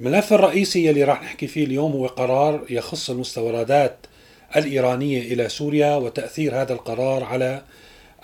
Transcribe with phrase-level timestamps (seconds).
[0.00, 3.96] الملف الرئيسي يلي راح نحكي فيه اليوم هو قرار يخص المستوردات
[4.56, 7.62] الإيرانية إلى سوريا وتأثير هذا القرار على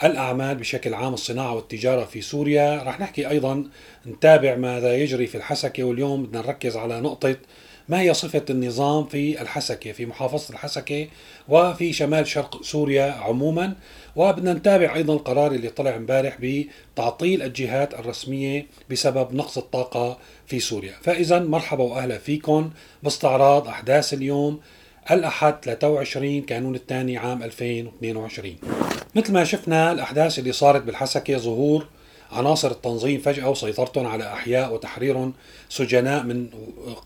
[0.05, 2.83] الأعمال بشكل عام الصناعة والتجارة في سوريا.
[2.83, 3.65] راح نحكي أيضا
[4.07, 7.37] نتابع ماذا يجري في الحسكة واليوم بدنا نركز على نقطة
[7.89, 11.09] ما هي صفة النظام في الحسكة في محافظة الحسكة
[11.49, 13.75] وفي شمال شرق سوريا عموما؟
[14.17, 20.95] وبدنا نتابع أيضا القرار اللي طلع امبارح بتعطيل الجهات الرسمية بسبب نقص الطاقة في سوريا.
[21.03, 22.71] فإذا مرحبا وأهلا فيكم
[23.03, 24.61] باستعراض أحداث اليوم
[25.11, 28.57] الأحد 23 كانون الثاني عام 2022
[29.15, 31.87] مثل ما شفنا الأحداث اللي صارت بالحسكة ظهور
[32.33, 35.31] عناصر التنظيم فجأة وسيطرتهم على أحياء وتحرير
[35.69, 36.49] سجناء من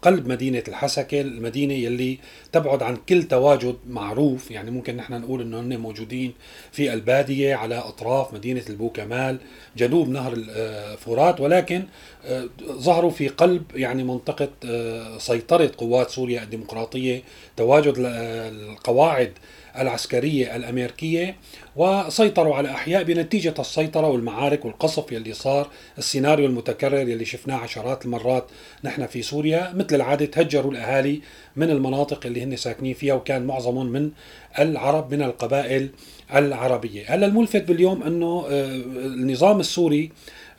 [0.03, 2.19] قلب مدينة الحسكة المدينة يلي
[2.53, 4.51] تبعد عن كل تواجد معروف.
[4.51, 6.33] يعني ممكن نحن نقول أنه هن موجودين
[6.73, 9.39] في البادية على أطراف مدينة البوكمال
[9.77, 11.83] جنوب نهر الفرات ولكن
[12.25, 17.23] آه، ظهروا في قلب يعني منطقة آه، سيطرة قوات سوريا الديمقراطية.
[17.57, 19.33] تواجد القواعد
[19.79, 21.37] العسكرية الأمريكية
[21.77, 28.45] وسيطروا على أحياء بنتيجة السيطرة والمعارك والقصف يلي صار السيناريو المتكرر يلي شفناه عشرات المرات
[28.85, 29.73] نحن في سوريا.
[29.75, 31.21] مثل العادة تهجروا الأهالي
[31.57, 34.11] من المناطق اللي هن ساكنين فيها وكان معظمهم من
[34.59, 35.89] العرب من القبائل
[36.35, 37.05] العربية.
[37.15, 40.11] هلا الملفت باليوم أنه آه، النظام السوري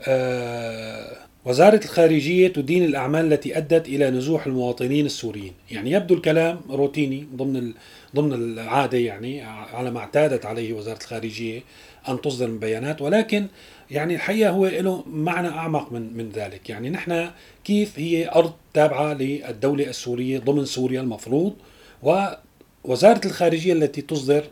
[0.07, 5.53] آه، وزارة الخارجية تدين الأعمال التي أدت إلى نزوح المواطنين السوريين.
[5.71, 7.73] يعني يبدو الكلام روتيني ضمن
[8.15, 9.41] ضمن العادة يعني
[9.73, 11.61] على ما اعتادت عليه وزارة الخارجية
[12.09, 13.47] أن تصدر من بيانات ولكن
[13.91, 16.69] يعني الحقيقة هو له معنى أعمق من من ذلك.
[16.69, 17.29] يعني نحن
[17.63, 21.53] كيف هي أرض تابعة للدولة السورية ضمن سوريا المفروض
[22.03, 24.43] ووزارة الخارجية التي تصدر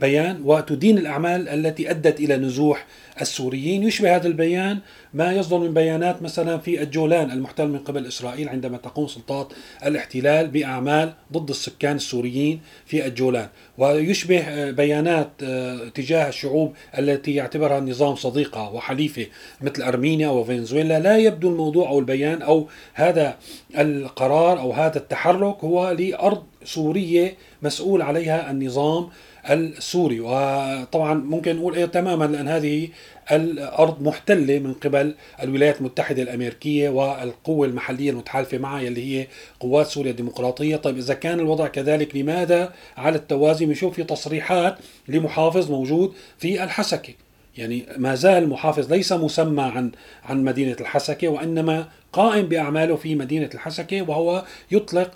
[0.00, 2.86] بيان وتدين الأعمال التي أدت إلى نزوح
[3.20, 3.82] السوريين.
[3.82, 4.78] يشبه هذا البيان
[5.14, 9.52] ما يصدر من بيانات مثلا في الجولان المحتل من قبل إسرائيل عندما تقوم سلطات
[9.86, 13.48] الاحتلال بأعمال ضد السكان السوريين في الجولان.
[13.78, 19.26] ويشبه بيانات آه، تجاه الشعوب التي يعتبرها النظام صديقة وحليفة
[19.60, 23.36] مثل أرمينيا وفنزويلا لا يبدو الموضوع أو البيان أو هذا
[23.78, 29.08] القرار أو هذا التحرك هو لأرض سورية مسؤول عليها النظام
[29.50, 30.20] السوري.
[30.20, 32.88] وطبعا ممكن نقول إيه تماما لأن هذه
[33.32, 39.26] الأرض محتلة من قبل الولايات المتحدة الأمريكية والقوة المحلية المتحالفة معها اللي هي
[39.60, 40.76] قوات سوريا الديمقراطية.
[40.76, 47.14] طيب إذا كان الوضع كذلك لماذا على التوازي بنشوف في تصريحات لمحافظ موجود في الحسكة؟
[47.58, 49.90] يعني ما زال محافظ ليس مسمى عن
[50.24, 55.10] عن مدينة الحسكة وإنما قائم بأعماله في مدينة الحسكة وهو يطلق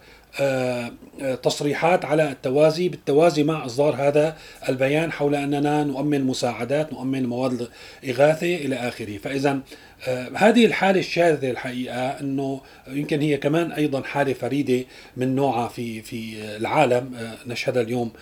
[1.42, 4.36] تصريحات على التوازي بالتوازي مع إصدار هذا
[4.68, 7.68] البيان حول أننا نؤمن مساعدات نؤمن مواد
[8.08, 9.18] إغاثة إلى آخره.
[9.18, 9.60] فإذا
[10.08, 14.84] آه، هذه الحالة الشاذة الحقيقة أنه يمكن هي كمان أيضا حالة فريدة
[15.16, 17.16] من نوعها في في العالم.
[17.46, 18.12] نشهدها اليوم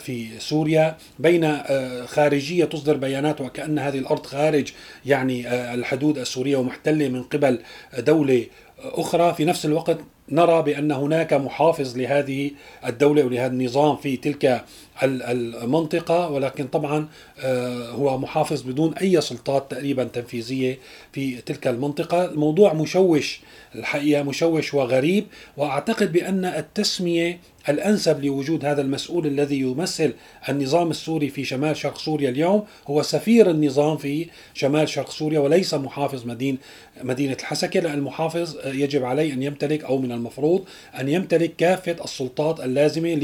[0.00, 0.96] في سوريا.
[1.18, 1.58] بين
[2.06, 4.72] خارجية تصدر بيانات وكأن هذه الأرض خارج
[5.06, 7.58] يعني الحدود السورية ومحتلة من قبل
[7.98, 8.46] دولة
[8.78, 9.34] أخرى.
[9.34, 9.98] في نفس الوقت
[10.28, 12.50] نرى بأن هناك محافظ لهذه
[12.86, 14.64] الدولة ولهذا النظام في تلك
[15.02, 17.08] المنطقة ولكن طبعا
[17.38, 20.78] آه، هو محافظ بدون أي سلطات تقريبا تنفيذية
[21.12, 22.24] في تلك المنطقة.
[22.24, 23.40] الموضوع مشوش
[23.74, 25.26] الحقيقة مشوش وغريب
[25.56, 30.12] وأعتقد بأن التسمية الأنسب لوجود هذا المسؤول الذي يمثل
[30.48, 35.74] النظام السوري في شمال شرق سوريا اليوم هو سفير النظام في شمال شرق سوريا وليس
[35.74, 36.58] محافظ مدينة
[37.02, 40.64] مدينة الحسكة لأن المحافظ يجب عليه أن يمتلك أو من المفروض
[41.00, 43.14] أن يمتلك كافة السلطات اللازمة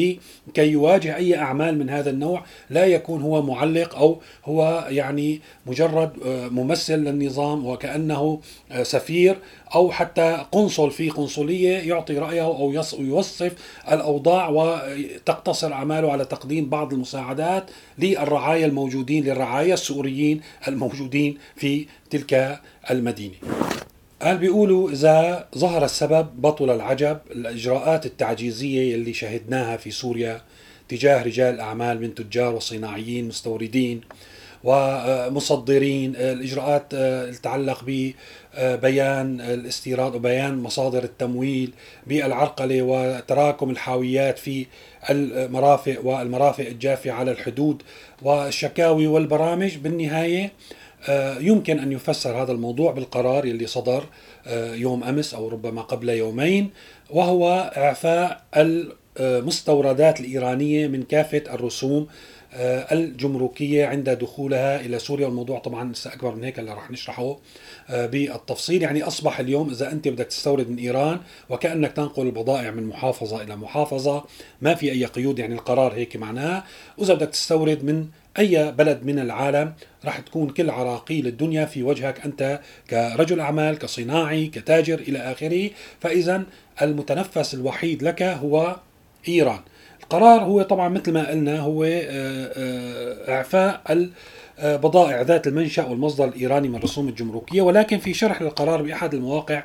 [0.49, 6.11] لكي يواجه أي أعمال من هذا النوع لا يكون هو معلق أو هو يعني مجرد
[6.27, 8.41] آه، ممثل للنظام وكأنه
[8.73, 9.39] آه، سفير
[9.75, 13.53] أو حتى قنصل في قنصلية يعطي رأيه أو يوصف
[13.93, 23.35] الأوضاع وتقتصر أعماله على تقديم بعض المساعدات للرعايا الموجودين للرعايا السوريين الموجودين في تلك المدينة.
[24.23, 30.41] قال بيقولوا إذا ظهر السبب بطل العجب الإجراءات التعجيزية اللي شهدناها في سوريا
[30.89, 34.01] تجاه رجال أعمال من تجار وصناعيين مستوردين
[34.65, 36.95] ومصدرين الإجراءات
[37.35, 41.73] تتعلق ببيان الاستيراد وبيان مصادر التمويل
[42.07, 44.67] بالعرقلة وتراكم الحاويات في
[45.11, 47.83] المرافق والمرافق الجافة على الحدود
[48.23, 49.77] والشكاوي والبرامج.
[49.77, 50.51] بالنهاية آه،
[51.41, 54.05] يمكن أن يفسر هذا الموضوع بالقرار اللي صدر
[54.47, 56.71] آه، يوم أمس أو ربما قبل يومين
[57.11, 62.07] وهو إعفاء المستوردات الإيرانية من كافة الرسوم
[62.55, 65.27] آه، الجمركية عند دخولها إلى سوريا.
[65.27, 67.37] والموضوع طبعا لسه أكبر من هيك اللي راح نشرحه
[67.91, 68.83] آه، بالتفصيل.
[68.83, 73.57] يعني أصبح اليوم إذا أنت بدك تستورد من إيران وكأنك تنقل البضائع من محافظة إلى
[73.57, 74.25] محافظة
[74.61, 76.65] ما في أي قيود يعني القرار هيك معناه.
[76.99, 78.07] وإذا بدك تستورد من
[78.39, 79.73] أي بلد من العالم
[80.05, 82.61] راح تكون كل عراقيل الدنيا في وجهك أنت
[82.91, 85.71] كرجل أعمال كصناعي كتاجر إلى آخره.
[86.01, 86.43] فإذا
[86.83, 88.77] المتنفس الوحيد لك هو
[89.29, 89.61] إيران.
[90.03, 93.83] القرار هو طبعا مثل ما قلنا هو آه، آه، إعفاء
[94.63, 97.63] البضائع ذات المنشأ والمصدر الإيراني من الرسوم الجمركية.
[97.63, 99.63] ولكن في شرح للقرار بأحد المواقع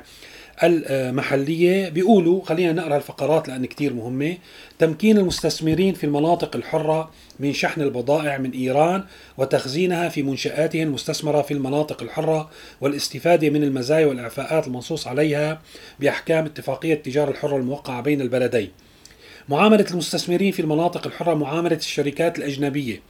[0.62, 4.36] المحلية بيقولوا خلينا نقرأ الفقرات لأن كتير مهمة
[4.78, 7.10] تمكين المستثمرين في المناطق الحرة
[7.40, 9.04] من شحن البضائع من إيران
[9.38, 12.50] وتخزينها في منشآتهم المستثمرة في المناطق الحرة
[12.80, 15.60] والاستفادة من المزايا والإعفاءات المنصوص عليها
[16.00, 18.70] بأحكام اتفاقية التجارة الحرة الموقعة بين البلدين.
[19.48, 23.00] معاملة المستثمرين في المناطق الحرة معاملة الشركات الأجنبية.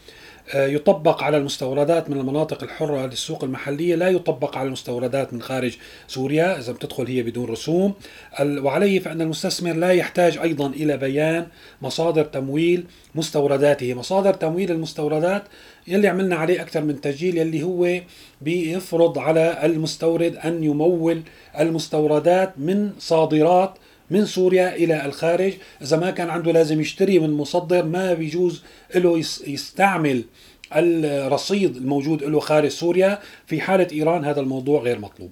[0.55, 5.77] يطبق على المستوردات من المناطق الحرة للسوق المحلية لا يطبق على المستوردات من خارج
[6.09, 7.95] سوريا إذا بتدخل هي بدون رسوم.
[8.41, 11.47] وعليه فإن المستثمر لا يحتاج أيضا إلى بيان
[11.83, 12.85] مصادر تمويل
[13.15, 13.95] مستورداته.
[13.95, 15.43] مصادر تمويل المستوردات
[15.89, 18.01] يلي عملنا عليه أكثر من تسجيل يلي هو
[18.41, 21.23] بيفرض على المستورد أن يمول
[21.61, 23.75] المستوردات من صادرات
[24.11, 25.53] من سوريا إلى الخارج.
[25.83, 28.63] إذا ما كان عنده لازم يشتري من مصدر ما بيجوز
[28.95, 30.25] له يستعمل
[30.73, 33.19] الرصيد الموجود له خارج سوريا.
[33.47, 35.31] في حالة إيران هذا الموضوع غير مطلوب.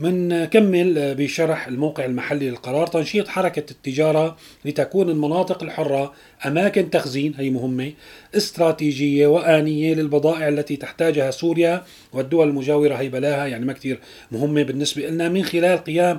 [0.00, 6.12] منكمل بشرح الموقع المحلي للقرار تنشيط حركة التجارة لتكون المناطق الحرة
[6.46, 7.92] أماكن تخزين هي مهمة
[8.36, 14.00] استراتيجية وآنية للبضائع التي تحتاجها سوريا والدول المجاورة هي بلاها يعني ما كتير
[14.32, 16.18] مهمة بالنسبة لنا من خلال قيام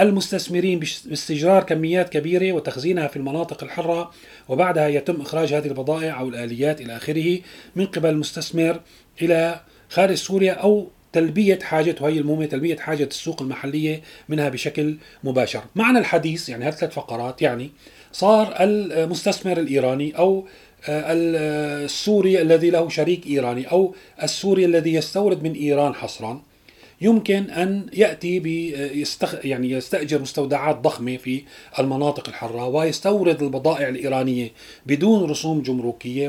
[0.00, 4.10] المستثمرين باستجرار كميات كبيرة وتخزينها في المناطق الحرة
[4.48, 7.38] وبعدها يتم إخراج هذه البضائع أو الآليات إلى آخره
[7.76, 8.80] من قبل المستثمر
[9.22, 15.62] إلى خارج سوريا أو تلبية حاجة وهي المهمة تلبية حاجة السوق المحلية منها بشكل مباشر.
[15.74, 17.70] معنى الحديث يعني هذه ثلاث فقرات يعني
[18.12, 20.46] صار المستثمر الإيراني أو
[20.88, 26.42] السوري الذي له شريك إيراني أو السوري الذي يستورد من إيران حصرا
[27.02, 29.44] يمكن أن يأتي بيستخ...
[29.44, 31.42] يعني يستأجر مستودعات ضخمة في
[31.78, 34.50] المناطق الحرة ويستورد البضائع الإيرانية
[34.86, 36.28] بدون رسوم جمركية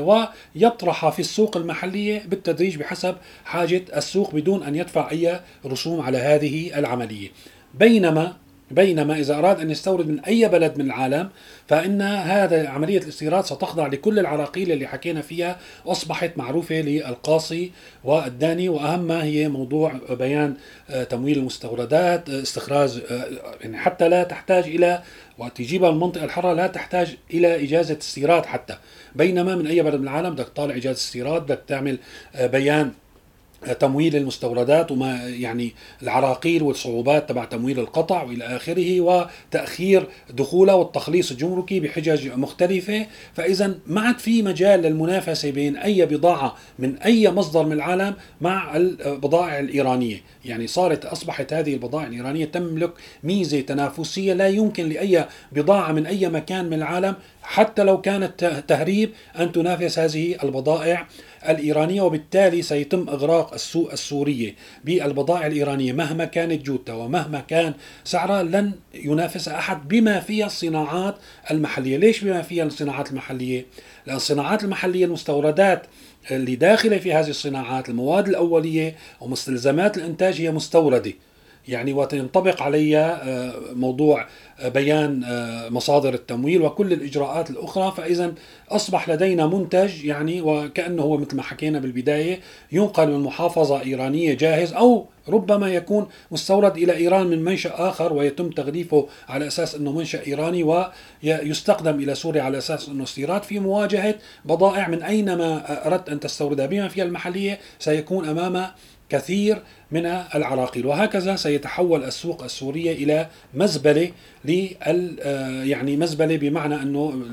[0.56, 6.78] ويطرحها في السوق المحلية بالتدريج بحسب حاجة السوق بدون أن يدفع أي رسوم على هذه
[6.78, 7.28] العملية.
[7.74, 8.36] بينما
[8.74, 11.28] بينما إذا أراد أن يستورد من أي بلد من العالم
[11.68, 17.72] فإن هذا عملية الاستيراد ستخضع لكل العراقيل اللي حكينا فيها أصبحت معروفة للقاصي
[18.04, 20.54] والداني وأهمها هي موضوع بيان
[20.90, 23.26] آه، تمويل المستوردات آه، استخراج آه،
[23.60, 25.02] يعني حتى لا تحتاج إلى
[25.38, 28.76] وقت تجيبها المنطقة الحرة لا تحتاج إلى إجازة استيراد حتى.
[29.14, 31.98] بينما من أي بلد من العالم بدك تطالع إجازة استيراد بدك تعمل
[32.40, 32.92] بيان
[33.72, 35.72] تمويل المستوردات وما يعني
[36.02, 43.06] العراقيل والصعوبات تبع تمويل القطع وإلى آخره وتأخير دخوله والتخليص الجمركي بحجج مختلفة.
[43.34, 48.76] فاذا ما عاد في مجال للمنافسة بين أي بضاعة من أي مصدر من العالم مع
[48.76, 50.22] البضائع الإيرانية.
[50.44, 52.92] يعني صارت أصبحت هذه البضائع الإيرانية تملك
[53.24, 57.14] ميزة تنافسية لا يمكن لأي بضاعة من أي مكان من العالم
[57.46, 61.06] حتى لو كانت تهريب أن تنافس هذه البضائع
[61.48, 64.54] الإيرانية وبالتالي سيتم إغراق السوق السورية
[64.84, 65.92] بالبضائع الإيرانية.
[65.92, 67.74] مهما كانت جودتها ومهما كان
[68.04, 71.16] سعرها لن ينافس أحد بما فيها الصناعات
[71.50, 71.96] المحلية.
[71.96, 73.66] ليش بما فيها الصناعات المحلية؟
[74.06, 75.86] لأن الصناعات المحلية المستوردات
[76.30, 81.12] اللي داخلة في هذه الصناعات المواد الأولية ومستلزمات الإنتاج هي مستوردة.
[81.68, 84.26] يعني وتنطبق علي آه، موضوع
[84.60, 87.92] آه، بيان آه، مصادر التمويل وكل الإجراءات الأخرى.
[87.96, 88.34] فاذا
[88.70, 92.40] أصبح لدينا منتج يعني وكأنه هو مثل ما حكينا بالبداية
[92.72, 98.50] ينقل من محافظة إيرانية جاهز أو ربما يكون مستورد إلى إيران من منشأ آخر ويتم
[98.50, 100.88] تغليفه على أساس أنه منشأ إيراني
[101.22, 106.66] ويستخدم إلى سوريا على أساس أنه استيراد في مواجهة بضائع من أينما أردت أن تستوردها
[106.66, 107.58] بما فيها المحلية.
[107.78, 108.70] سيكون أمام
[109.08, 110.86] كثير من العراقيل.
[110.86, 114.10] وهكذا سيتحول السوق السورية إلى مزبلة
[114.44, 117.24] لل آه، يعني مزبلة بمعنى أنه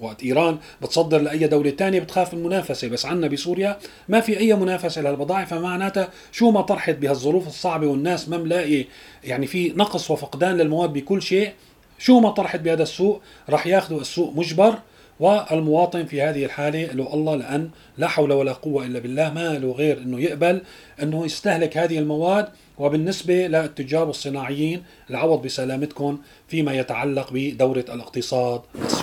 [0.00, 3.78] وقت إيران بتصدر لأي دولة ثانية بتخاف من المنافسه بس عندنا بسوريا
[4.08, 8.84] ما في أي منافسة للبضائع فمعناتها شو ما طرحت بهالظروف الصعبة والناس ما ملاقي
[9.24, 11.52] يعني في نقص وفقدان للمواد بكل شيء
[11.98, 14.78] شو ما طرحت بهذا السوق راح ياخذوا السوق مجبر.
[15.20, 19.72] والمواطن في هذه الحالة له الله لأن لا حول ولا قوة إلا بالله ما له
[19.72, 20.60] غير أنه يقبل
[21.02, 22.48] أنه يستهلك هذه المواد.
[22.78, 29.01] وبالنسبة للتجار والصناعيين العوض بسلامتكم فيما يتعلق بدورة الاقتصاد السوري.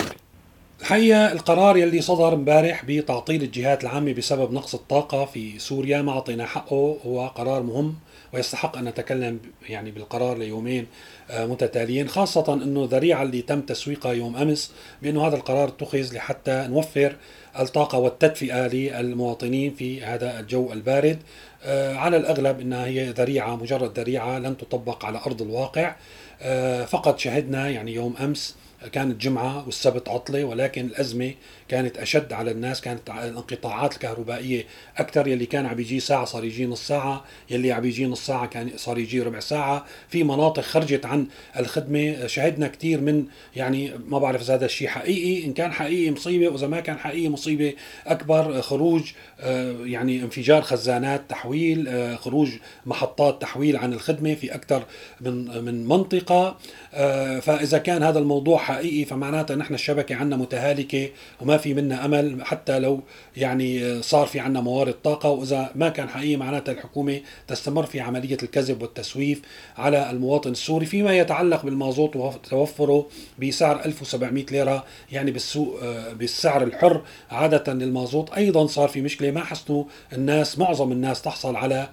[0.82, 6.02] الحقيقة القرار يلي صدر امبارح بتعطيل الجهات العامة بسبب نقص الطاقة في سوريا.
[6.02, 7.96] ما أعطينا حقه هو قرار مهم
[8.34, 10.88] ويستحق أن نتكلم يعني بالقرار ليومين
[11.32, 14.72] آه، متتاليين خاصة أنه ذريعة اللي تم تسويقها يوم أمس
[15.02, 17.16] بأنه هذا القرار اتخذ لحتى نوفر
[17.60, 21.20] الطاقة والتدفئة للمواطنين في هذا الجو البارد.
[21.64, 25.96] آه، على الأغلب أنها هي ذريعة مجرد ذريعة لن تطبق على أرض الواقع.
[26.42, 28.56] آه، فقط شهدنا يعني يوم أمس
[28.92, 31.34] كانت جمعة والسبت عطلة ولكن الأزمة
[31.68, 34.66] كانت أشد على الناس كانت الانقطاعات الكهربائية
[34.98, 35.28] أكثر.
[35.28, 38.72] يلي كان عم يجي ساعة صار يجي نص ساعة يلي عم يجي نص ساعة كان
[38.76, 39.86] صار يجي ربع ساعة.
[40.10, 41.28] في مناطق خرجت عن
[41.60, 46.48] الخدمة شهدنا كثير من يعني ما بعرف إذا هذا الشيء حقيقي إن كان حقيقي مصيبة
[46.48, 47.74] وإذا ما كان حقيقي مصيبة
[48.08, 48.62] أكبر.
[48.62, 52.50] خروج آه، يعني انفجار خزانات تحويل آه، خروج
[52.86, 54.84] محطات تحويل عن الخدمة في أكثر
[55.22, 56.58] من من منطقة.
[56.94, 61.10] آه، فإذا كان هذا الموضوع حقيقي فمعناتها نحن الشبكة عندنا متهالكة
[61.42, 63.02] وما في منا أمل حتى لو
[63.38, 65.30] يعني صار في عندنا موارد طاقة.
[65.30, 69.42] وإذا ما كان حقيقي معناتها الحكومة تستمر في عملية الكذب والتسويف
[69.78, 73.08] على المواطن السوري فيما يتعلق بالمازوت وتوفره
[73.42, 75.80] بسعر 1700 ليرة يعني بالسوق
[76.14, 78.30] بالسعر الحر عادة للمازوت.
[78.30, 79.84] أيضا صار في مشكلة ما حسنوا
[80.14, 81.90] الناس معظم الناس تحصل على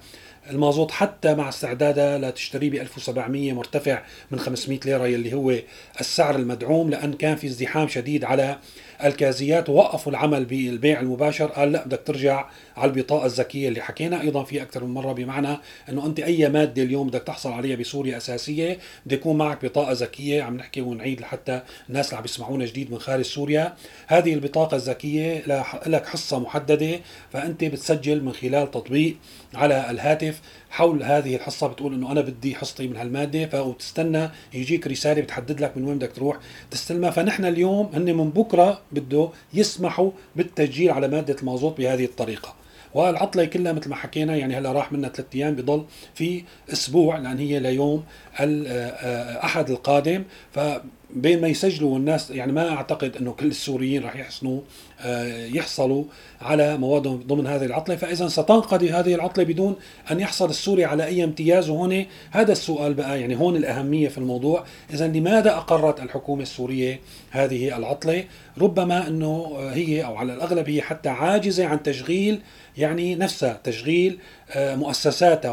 [0.51, 5.55] المازوت حتى مع استعدادها لتشتريه ب 1700 مرتفع من 500 ليرة يلي هو
[6.01, 8.59] السعر المدعوم لأن كان في ازدحام شديد على
[9.05, 9.69] الكازيات.
[9.69, 14.21] ووقفوا العمل بالبيع المباشر قال لا بدك ترجع على البطاقة الذكية اللي حكينا.
[14.21, 15.57] أيضا في أكثر من مرة بمعنى
[15.89, 20.43] إنه أنت أي مادة اليوم بدك تحصل عليها بسوريا أساسية بده يكون معك بطاقة ذكية.
[20.43, 23.75] عم نحكي ونعيد لحتى الناس اللي عم يسمعونا جديد من خارج سوريا.
[24.07, 25.43] هذه البطاقة الذكية
[25.87, 27.01] لك حصة محددة
[27.33, 29.17] فأنت بتسجل من خلال تطبيق
[29.55, 30.36] على الهاتف.
[30.71, 35.77] حول هذه الحصة؟ بتقول إنه أنا بدي حصتي من هالمادة فبتستنى يجيك رسالة بتحدد لك
[35.77, 36.39] من وين بدك تروح
[36.71, 37.11] تستلمها.
[37.11, 42.55] فنحن اليوم هن من بكرة بده يسمحوا بالتسجيل على مادة المازوت بهذه الطريقة.
[42.95, 47.39] والعطلة كلها مثل ما حكينا يعني هلا راح منها ثلاث أيام بضل في أسبوع لأن
[47.39, 48.05] هي ليوم
[48.41, 50.25] الاحد القادم.
[50.55, 50.59] ف
[51.11, 54.61] بين ما يسجلوا الناس يعني ما أعتقد إنه كل السوريين راح يحسنوا
[55.01, 56.05] آه، يحصلوا
[56.41, 57.97] على موادهم ضمن هذه العطلة.
[57.97, 59.77] فاذا ستنقضي هذه العطلة بدون
[60.11, 61.69] أن يحصل السوري على أي امتياز.
[61.71, 64.65] وهون هذا السؤال بقى يعني هون الأهمية في الموضوع.
[64.91, 68.25] اذا لماذا أقرت الحكومة السورية هذه العطلة؟
[68.59, 72.41] ربما إنه هي أو على الأغلب هي حتى عاجزة عن تشغيل
[72.77, 74.19] يعني نفسها تشغيل
[74.57, 75.51] مؤسساتها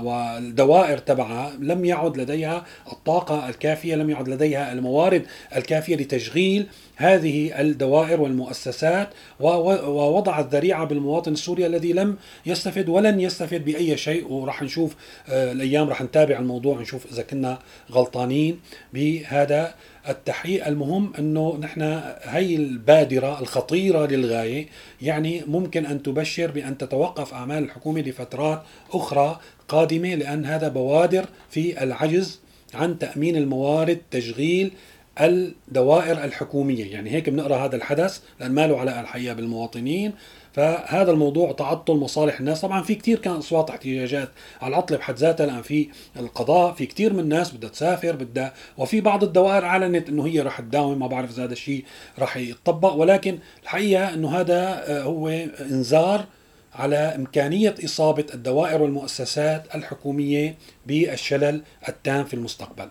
[0.00, 8.20] والدوائر تبعها لم يعد لديها الطاقة الكافية لم يعد لديها الموارد الكافية لتشغيل هذه الدوائر
[8.20, 9.08] والمؤسسات
[9.40, 14.32] ووضعت ذريعة بالمواطن السوري الذي لم يستفد ولن يستفد بأي شيء.
[14.32, 14.94] وراح نشوف
[15.28, 17.58] آه، الأيام راح نتابع الموضوع نشوف إذا كنا
[17.92, 18.60] غلطانين
[18.92, 19.74] بهذا
[20.08, 21.82] التحقيق المهم أنه نحن
[22.22, 24.66] هي البادرة الخطيرة للغاية
[25.02, 31.82] يعني ممكن أن تبشر بأن تتوقف أعمال الحكومة لفترات أخرى قادمة لأن هذا بوادر في
[31.82, 32.40] العجز
[32.74, 34.72] عن تأمين الموارد تشغيل
[35.20, 36.92] الدوائر الحكومية.
[36.92, 40.12] يعني هيك بنقرأ هذا الحدث لأن ما له علاقه الحقيقة بالمواطنين.
[40.52, 42.60] فهذا الموضوع تعطل مصالح الناس.
[42.60, 44.28] طبعا في كثير كان أصوات احتجاجات
[44.62, 49.00] على العطلة بحد ذاتها لأن في القضاء في كثير من الناس بدها تسافر بدها وفي
[49.00, 50.98] بعض الدوائر أعلنت إنه هي رح تداوم.
[50.98, 51.84] ما بعرف إذا هذا الشيء
[52.18, 52.94] رح يتطبق.
[52.94, 55.28] ولكن الحقيقة إنه هذا آه، هو
[55.60, 56.26] إنذار
[56.74, 62.88] على إمكانية إصابة الدوائر والمؤسسات الحكومية بالشلل التام في المستقبل.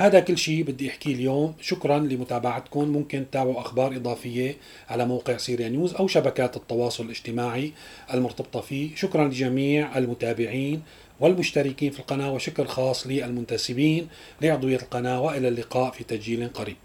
[0.00, 1.54] هذا كل شيء بدي أحكيه اليوم.
[1.60, 2.88] شكرا لمتابعتكم.
[2.88, 4.56] ممكن تتابعوا أخبار إضافية
[4.88, 7.72] على موقع سيريا نيوز أو شبكات التواصل الاجتماعي
[8.14, 8.94] المرتبطة فيه.
[8.96, 10.82] شكرا لجميع المتابعين
[11.20, 14.08] والمشتركين في القناة وشكر خاص للمنتسبين
[14.42, 16.76] لعضوية القناة وإلى اللقاء في تسجيل قريب.